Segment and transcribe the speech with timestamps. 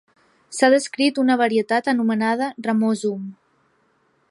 [0.59, 3.29] S'ha descrit una varietat anomenada "ramosum".